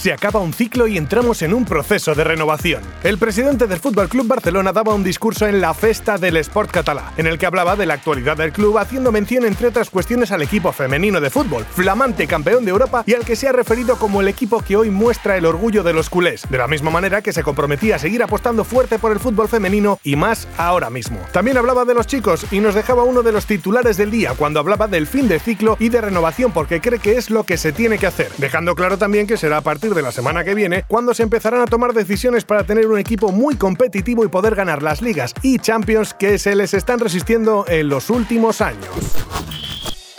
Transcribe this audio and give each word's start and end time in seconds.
Se 0.00 0.14
acaba 0.14 0.40
un 0.40 0.54
ciclo 0.54 0.86
y 0.86 0.96
entramos 0.96 1.42
en 1.42 1.52
un 1.52 1.66
proceso 1.66 2.14
de 2.14 2.24
renovación. 2.24 2.82
El 3.04 3.18
presidente 3.18 3.66
del 3.66 3.80
Fútbol 3.80 4.08
Club 4.08 4.26
Barcelona 4.26 4.72
daba 4.72 4.94
un 4.94 5.04
discurso 5.04 5.46
en 5.46 5.60
la 5.60 5.74
Festa 5.74 6.16
del 6.16 6.38
Sport 6.38 6.70
Catalá, 6.70 7.12
en 7.18 7.26
el 7.26 7.36
que 7.36 7.44
hablaba 7.44 7.76
de 7.76 7.84
la 7.84 7.92
actualidad 7.92 8.38
del 8.38 8.50
club, 8.50 8.78
haciendo 8.78 9.12
mención 9.12 9.44
entre 9.44 9.66
otras 9.66 9.90
cuestiones 9.90 10.32
al 10.32 10.40
equipo 10.40 10.72
femenino 10.72 11.20
de 11.20 11.28
fútbol, 11.28 11.66
flamante 11.66 12.26
campeón 12.26 12.64
de 12.64 12.70
Europa 12.70 13.04
y 13.04 13.12
al 13.12 13.26
que 13.26 13.36
se 13.36 13.46
ha 13.46 13.52
referido 13.52 13.96
como 13.96 14.22
el 14.22 14.28
equipo 14.28 14.62
que 14.62 14.74
hoy 14.74 14.88
muestra 14.88 15.36
el 15.36 15.44
orgullo 15.44 15.82
de 15.82 15.92
los 15.92 16.08
culés, 16.08 16.46
de 16.48 16.56
la 16.56 16.66
misma 16.66 16.90
manera 16.90 17.20
que 17.20 17.34
se 17.34 17.42
comprometía 17.42 17.96
a 17.96 17.98
seguir 17.98 18.22
apostando 18.22 18.64
fuerte 18.64 18.98
por 18.98 19.12
el 19.12 19.20
fútbol 19.20 19.50
femenino 19.50 19.98
y 20.02 20.16
más 20.16 20.48
ahora 20.56 20.88
mismo. 20.88 21.18
También 21.30 21.58
hablaba 21.58 21.84
de 21.84 21.92
los 21.92 22.06
chicos 22.06 22.46
y 22.50 22.60
nos 22.60 22.74
dejaba 22.74 23.04
uno 23.04 23.22
de 23.22 23.32
los 23.32 23.44
titulares 23.44 23.98
del 23.98 24.10
día 24.10 24.32
cuando 24.34 24.60
hablaba 24.60 24.88
del 24.88 25.06
fin 25.06 25.28
de 25.28 25.40
ciclo 25.40 25.76
y 25.78 25.90
de 25.90 26.00
renovación 26.00 26.52
porque 26.52 26.80
cree 26.80 27.00
que 27.00 27.18
es 27.18 27.28
lo 27.28 27.44
que 27.44 27.58
se 27.58 27.72
tiene 27.72 27.98
que 27.98 28.06
hacer, 28.06 28.32
dejando 28.38 28.74
claro 28.74 28.96
también 28.96 29.26
que 29.26 29.36
será 29.36 29.58
a 29.58 29.60
partir 29.60 29.89
de 29.94 30.02
la 30.02 30.12
semana 30.12 30.44
que 30.44 30.54
viene 30.54 30.84
cuando 30.86 31.14
se 31.14 31.22
empezarán 31.22 31.62
a 31.62 31.66
tomar 31.66 31.92
decisiones 31.92 32.44
para 32.44 32.64
tener 32.64 32.86
un 32.86 32.98
equipo 32.98 33.32
muy 33.32 33.56
competitivo 33.56 34.24
y 34.24 34.28
poder 34.28 34.54
ganar 34.54 34.82
las 34.82 35.02
ligas 35.02 35.34
y 35.42 35.58
Champions 35.58 36.14
que 36.14 36.38
se 36.38 36.54
les 36.54 36.74
están 36.74 36.98
resistiendo 36.98 37.64
en 37.68 37.88
los 37.88 38.10
últimos 38.10 38.60
años. 38.60 38.90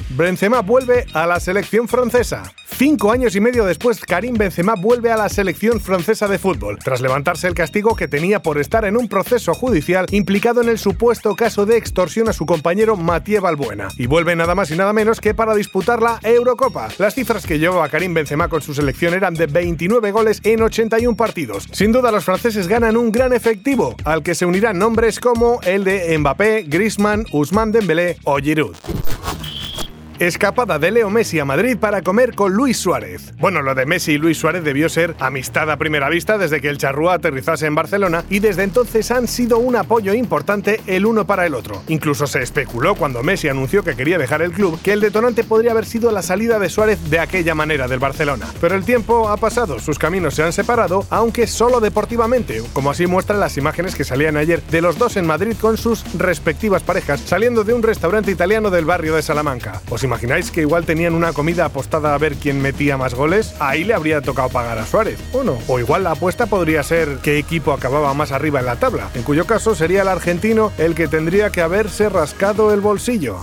Benzema 0.09 0.61
vuelve 0.61 1.05
a 1.13 1.25
la 1.25 1.39
selección 1.39 1.87
francesa. 1.87 2.43
Cinco 2.83 3.11
años 3.11 3.35
y 3.35 3.39
medio 3.39 3.63
después, 3.63 4.01
Karim 4.01 4.33
Benzema 4.33 4.73
vuelve 4.73 5.11
a 5.11 5.15
la 5.15 5.29
selección 5.29 5.79
francesa 5.79 6.27
de 6.27 6.39
fútbol, 6.39 6.79
tras 6.83 6.99
levantarse 6.99 7.47
el 7.47 7.53
castigo 7.53 7.95
que 7.95 8.07
tenía 8.07 8.41
por 8.41 8.57
estar 8.57 8.85
en 8.85 8.97
un 8.97 9.07
proceso 9.07 9.53
judicial 9.53 10.07
implicado 10.09 10.63
en 10.63 10.69
el 10.69 10.79
supuesto 10.79 11.35
caso 11.35 11.67
de 11.67 11.77
extorsión 11.77 12.27
a 12.27 12.33
su 12.33 12.47
compañero 12.47 12.97
Mathieu 12.97 13.39
Balbuena. 13.39 13.89
Y 13.99 14.07
vuelve 14.07 14.35
nada 14.35 14.55
más 14.55 14.71
y 14.71 14.75
nada 14.75 14.93
menos 14.93 15.21
que 15.21 15.35
para 15.35 15.53
disputar 15.53 16.01
la 16.01 16.19
Eurocopa. 16.23 16.87
Las 16.97 17.13
cifras 17.13 17.45
que 17.45 17.59
llevaba 17.59 17.87
Karim 17.87 18.15
Benzema 18.15 18.47
con 18.47 18.63
su 18.63 18.73
selección 18.73 19.13
eran 19.13 19.35
de 19.35 19.45
29 19.45 20.11
goles 20.11 20.41
en 20.43 20.63
81 20.63 21.15
partidos. 21.15 21.67
Sin 21.71 21.91
duda, 21.91 22.11
los 22.11 22.25
franceses 22.25 22.67
ganan 22.67 22.97
un 22.97 23.11
gran 23.11 23.31
efectivo, 23.31 23.95
al 24.05 24.23
que 24.23 24.33
se 24.33 24.47
unirán 24.47 24.79
nombres 24.79 25.19
como 25.19 25.59
el 25.61 25.83
de 25.83 26.17
Mbappé, 26.17 26.63
Griezmann, 26.63 27.27
Ousmane 27.31 27.73
Dembélé 27.73 28.17
o 28.23 28.37
Giroud. 28.37 28.75
Escapada 30.21 30.77
de 30.77 30.91
Leo 30.91 31.09
Messi 31.09 31.39
a 31.39 31.45
Madrid 31.45 31.77
para 31.79 32.03
comer 32.03 32.35
con 32.35 32.53
Luis 32.53 32.77
Suárez. 32.77 33.33
Bueno, 33.39 33.63
lo 33.63 33.73
de 33.73 33.87
Messi 33.87 34.11
y 34.11 34.17
Luis 34.19 34.37
Suárez 34.37 34.63
debió 34.63 34.87
ser 34.87 35.15
amistad 35.17 35.71
a 35.71 35.77
primera 35.77 36.09
vista 36.09 36.37
desde 36.37 36.61
que 36.61 36.69
el 36.69 36.77
charrúa 36.77 37.15
aterrizase 37.15 37.65
en 37.65 37.73
Barcelona 37.73 38.23
y 38.29 38.37
desde 38.37 38.61
entonces 38.61 39.09
han 39.09 39.27
sido 39.27 39.57
un 39.57 39.75
apoyo 39.75 40.13
importante 40.13 40.79
el 40.85 41.07
uno 41.07 41.25
para 41.25 41.47
el 41.47 41.55
otro. 41.55 41.81
Incluso 41.87 42.27
se 42.27 42.43
especuló 42.43 42.93
cuando 42.93 43.23
Messi 43.23 43.47
anunció 43.47 43.83
que 43.83 43.95
quería 43.95 44.19
dejar 44.19 44.43
el 44.43 44.51
club 44.51 44.79
que 44.83 44.93
el 44.93 45.01
detonante 45.01 45.43
podría 45.43 45.71
haber 45.71 45.87
sido 45.87 46.11
la 46.11 46.21
salida 46.21 46.59
de 46.59 46.69
Suárez 46.69 46.99
de 47.09 47.17
aquella 47.17 47.55
manera 47.55 47.87
del 47.87 47.97
Barcelona. 47.97 48.45
Pero 48.61 48.75
el 48.75 48.85
tiempo 48.85 49.27
ha 49.27 49.37
pasado, 49.37 49.79
sus 49.79 49.97
caminos 49.97 50.35
se 50.35 50.43
han 50.43 50.53
separado, 50.53 51.03
aunque 51.09 51.47
solo 51.47 51.79
deportivamente, 51.79 52.61
como 52.73 52.91
así 52.91 53.07
muestran 53.07 53.39
las 53.39 53.57
imágenes 53.57 53.95
que 53.95 54.03
salían 54.03 54.37
ayer 54.37 54.61
de 54.69 54.81
los 54.81 54.99
dos 54.99 55.17
en 55.17 55.25
Madrid 55.25 55.55
con 55.59 55.77
sus 55.77 56.03
respectivas 56.13 56.83
parejas 56.83 57.21
saliendo 57.21 57.63
de 57.63 57.73
un 57.73 57.81
restaurante 57.81 58.29
italiano 58.29 58.69
del 58.69 58.85
barrio 58.85 59.15
de 59.15 59.23
Salamanca 59.23 59.81
imagináis 60.11 60.51
que 60.51 60.59
igual 60.59 60.85
tenían 60.85 61.15
una 61.15 61.31
comida 61.31 61.63
apostada 61.63 62.13
a 62.13 62.17
ver 62.17 62.35
quién 62.35 62.61
metía 62.61 62.97
más 62.97 63.13
goles? 63.13 63.55
Ahí 63.59 63.85
le 63.85 63.93
habría 63.93 64.19
tocado 64.19 64.49
pagar 64.49 64.77
a 64.77 64.85
Suárez, 64.85 65.17
¿o 65.31 65.41
no? 65.41 65.57
O 65.69 65.79
igual 65.79 66.03
la 66.03 66.11
apuesta 66.11 66.47
podría 66.47 66.83
ser 66.83 67.19
qué 67.23 67.37
equipo 67.37 67.71
acababa 67.71 68.13
más 68.13 68.33
arriba 68.33 68.59
en 68.59 68.65
la 68.65 68.75
tabla, 68.75 69.09
en 69.13 69.23
cuyo 69.23 69.45
caso 69.45 69.73
sería 69.73 70.01
el 70.01 70.09
argentino 70.09 70.73
el 70.77 70.95
que 70.95 71.07
tendría 71.07 71.49
que 71.49 71.61
haberse 71.61 72.09
rascado 72.09 72.73
el 72.73 72.81
bolsillo. 72.81 73.37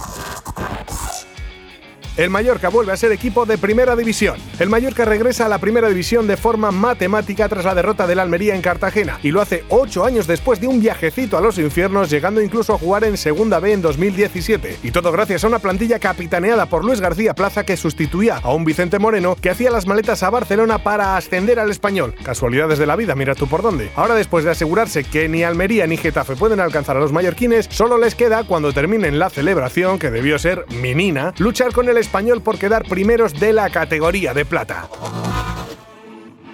El 2.19 2.31
Mallorca 2.31 2.69
vuelve 2.69 2.91
a 2.91 2.97
ser 2.97 3.13
equipo 3.13 3.47
de 3.47 3.59
primera 3.59 3.95
división. 3.95 4.39
El 4.59 4.69
Mallorca 4.69 5.05
regresa 5.05 5.47
a 5.47 5.49
la 5.49 5.59
primera 5.59 5.89
división 5.89 6.27
de 6.27 6.37
forma 6.37 6.73
matemática 6.73 7.49
tras 7.49 7.65
la 7.65 7.77
derrota 7.77 8.09
del 8.09 8.19
Almería 8.19 8.57
en 8.57 8.61
Cartagena 8.61 9.21
y 9.23 9.31
lo 9.31 9.41
hace 9.41 9.63
ocho 9.69 10.05
años 10.05 10.27
después 10.27 10.61
de 10.61 10.67
un 10.67 10.81
viajecito 10.81 11.39
a 11.39 11.41
los 11.41 11.59
infiernos, 11.59 12.11
llegando 12.11 12.43
incluso 12.43 12.75
a 12.75 12.79
jugar 12.79 13.05
en 13.05 13.17
Segunda 13.17 13.61
B 13.61 13.73
en 13.73 13.83
2017. 13.83 14.79
Y 14.83 14.91
todo 14.91 15.13
gracias 15.13 15.45
a 15.45 15.47
una 15.47 15.61
plantilla 15.61 16.01
capitaneada 16.01 16.67
por 16.67 16.85
Luis 16.85 17.01
García 17.01 17.37
Plaza 17.37 17.65
que 17.65 17.77
sustituía 17.77 18.39
a 18.39 18.53
un 18.53 18.65
Vicente 18.65 18.99
Moreno 18.99 19.37
que 19.41 19.51
hacía 19.51 19.71
las 19.71 19.87
maletas 19.87 20.25
a 20.25 20.31
Barcelona 20.31 20.79
para 20.79 21.17
ascender 21.17 21.61
al 21.61 21.71
español. 21.71 22.17
Casualidades 22.25 22.81
de 22.81 22.87
la 22.87 22.97
vida, 22.97 23.15
mira 23.15 23.37
tú 23.37 23.47
por 23.47 23.63
dónde. 23.63 23.93
Ahora 23.95 24.17
después 24.17 24.45
de 24.45 24.51
asegurarse 24.51 25.05
que 25.05 25.29
ni 25.29 25.45
Almería 25.45 25.87
ni 25.87 25.97
Getafe 25.97 26.35
pueden 26.35 26.59
alcanzar 26.59 26.97
a 26.97 27.01
los 27.01 27.13
mallorquines, 27.13 27.69
solo 27.71 27.97
les 27.97 28.17
queda, 28.17 28.43
cuando 28.43 28.73
terminen 28.73 29.21
la 29.21 29.31
celebración, 29.31 30.01
que 30.01 30.11
debió 30.11 30.37
ser 30.41 30.67
minina, 30.83 31.33
luchar 31.39 31.73
con 31.73 31.89
el 31.89 32.08
español 32.09 32.41
por 32.41 32.59
quedar 32.59 32.85
primeros 32.85 33.39
de 33.39 33.53
la 33.53 33.69
categoría 33.69 34.33
de 34.33 34.47
plata. 34.47 34.89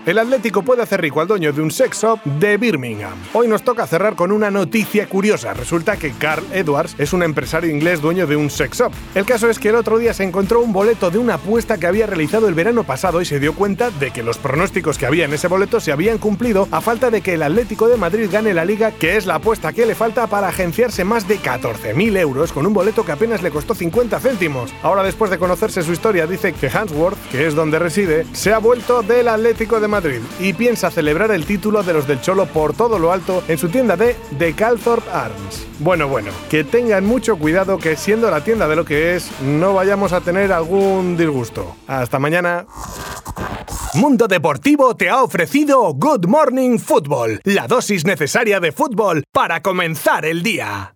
El 0.06 0.19
Atlético 0.19 0.62
puede 0.62 0.82
hacer 0.82 1.00
rico 1.00 1.22
al 1.22 1.28
dueño 1.28 1.50
de 1.54 1.62
un 1.62 1.70
sex 1.70 2.03
shop 2.03 2.22
de 2.25 2.59
Birmingham. 2.59 3.15
Hoy 3.32 3.48
nos 3.48 3.62
toca 3.62 3.87
cerrar 3.87 4.15
con 4.15 4.32
una 4.32 4.50
noticia 4.50 5.09
curiosa. 5.09 5.54
Resulta 5.54 5.97
que 5.97 6.12
Carl 6.12 6.44
Edwards 6.53 6.94
es 6.98 7.15
un 7.15 7.22
empresario 7.22 7.70
inglés 7.70 8.03
dueño 8.03 8.26
de 8.26 8.37
un 8.37 8.50
sex 8.50 8.76
shop. 8.76 8.92
El 9.15 9.25
caso 9.25 9.48
es 9.48 9.59
que 9.59 9.70
el 9.70 9.76
otro 9.76 9.97
día 9.97 10.12
se 10.12 10.22
encontró 10.22 10.60
un 10.60 10.75
boleto 10.75 11.10
de 11.10 11.16
una 11.16 11.34
apuesta 11.34 11.78
que 11.78 11.87
había 11.87 12.06
realizado 12.06 12.48
el 12.48 12.54
verano 12.54 12.84
pasado 12.84 13.22
y 13.22 13.25
se 13.25 13.41
dio 13.41 13.54
cuenta 13.54 13.91
de 13.92 14.10
que 14.10 14.22
los 14.22 14.37
pronósticos 14.37 14.98
que 14.98 15.06
había 15.06 15.25
en 15.25 15.32
ese 15.32 15.48
boleto 15.48 15.81
se 15.81 15.91
habían 15.91 16.19
cumplido 16.19 16.69
a 16.71 16.82
falta 16.82 17.09
de 17.09 17.22
que 17.22 17.32
el 17.32 17.42
Atlético 17.42 17.88
de 17.88 17.97
Madrid 17.97 18.28
gane 18.31 18.53
la 18.53 18.66
liga, 18.66 18.91
que 18.91 19.16
es 19.16 19.25
la 19.25 19.36
apuesta 19.36 19.72
que 19.72 19.86
le 19.86 19.94
falta 19.94 20.26
para 20.26 20.48
agenciarse 20.48 21.04
más 21.04 21.26
de 21.26 21.38
14.000 21.38 22.19
euros 22.19 22.53
con 22.53 22.66
un 22.66 22.75
boleto 22.75 23.06
que 23.06 23.12
apenas 23.12 23.41
le 23.41 23.50
costó 23.50 23.75
50 23.75 24.21
céntimos. 24.21 24.71
Ahora 24.82 25.03
después 25.03 25.31
de 25.31 25.38
conocerse 25.38 25.82
su 25.82 25.92
historia 25.92 26.26
dice 26.26 26.53
que 26.53 26.69
Hansworth, 26.69 27.16
que 27.31 27.47
es 27.47 27.54
donde 27.54 27.78
reside, 27.78 28.26
se 28.34 28.53
ha 28.53 28.59
vuelto 28.59 29.00
del 29.00 29.28
Atlético 29.28 29.81
de 29.81 29.94
Madrid 29.94 30.19
y 30.41 30.53
piensa 30.55 30.91
celebrar 30.91 31.31
el 31.31 31.47
título 31.47 31.84
de 31.84 31.93
los 31.93 32.09
del 32.09 32.21
Cholo 32.21 32.47
por 32.47 32.75
todo 32.75 32.99
lo 32.99 33.12
alto 33.12 33.44
en 33.47 33.59
su 33.59 33.69
tienda 33.69 33.97
de 33.97 34.16
The 34.37 34.53
Calthorpe 34.55 35.09
Arms. 35.09 35.69
Bueno, 35.78 36.09
bueno, 36.09 36.32
que 36.50 36.65
tengan 36.65 37.06
mucho 37.06 37.37
cuidado 37.37 37.78
que 37.78 37.94
siendo 37.94 38.28
la 38.28 38.43
tienda 38.43 38.66
de 38.66 38.75
lo 38.75 38.84
que 38.84 39.15
es, 39.15 39.31
no 39.41 39.72
vayamos 39.72 40.12
a 40.12 40.21
tener 40.21 40.53
algún 40.53 41.16
disgusto. 41.16 41.77
Hasta 41.87 42.19
mañana. 42.19 42.66
Mundo 43.94 44.27
Deportivo 44.27 44.97
te 44.97 45.09
ha 45.09 45.22
ofrecido 45.22 45.94
Good 45.94 46.27
Morning 46.27 46.78
Football, 46.78 47.41
la 47.44 47.69
dosis 47.69 48.04
necesaria 48.04 48.59
de 48.59 48.72
fútbol 48.72 49.22
para 49.31 49.62
comenzar 49.62 50.25
el 50.25 50.43
día. 50.43 50.91